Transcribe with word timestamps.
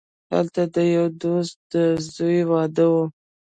هلته 0.33 0.61
د 0.75 0.77
یوه 0.93 1.07
دوست 1.21 1.57
د 1.73 1.75
زوی 2.13 2.39
واده 2.51 2.85
وو. 2.91 3.05